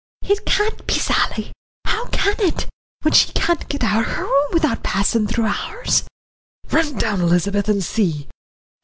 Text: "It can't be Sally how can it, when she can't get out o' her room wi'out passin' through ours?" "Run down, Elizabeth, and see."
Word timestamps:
"It 0.23 0.47
can't 0.47 0.87
be 0.87 0.95
Sally 0.95 1.51
how 1.85 2.07
can 2.07 2.33
it, 2.39 2.67
when 3.03 3.13
she 3.13 3.31
can't 3.33 3.69
get 3.69 3.83
out 3.83 3.99
o' 3.99 4.09
her 4.09 4.23
room 4.23 4.49
wi'out 4.53 4.81
passin' 4.81 5.27
through 5.27 5.45
ours?" 5.45 6.05
"Run 6.71 6.97
down, 6.97 7.21
Elizabeth, 7.21 7.69
and 7.69 7.83
see." 7.83 8.27